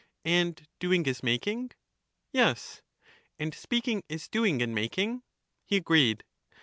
And 0.25 0.65
doing 0.79 1.05
is 1.05 1.21
making? 1.21 1.73
Yes. 2.33 2.81
And 3.37 3.53
speaking 3.53 4.01
is 4.09 4.27
doing 4.27 4.59
and 4.63 4.73
making? 4.73 5.21
He 5.63 5.77
agreed. 5.77 6.23